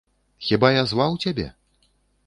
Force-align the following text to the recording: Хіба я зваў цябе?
Хіба 0.47 0.71
я 0.79 0.83
зваў 0.93 1.21
цябе? 1.27 1.47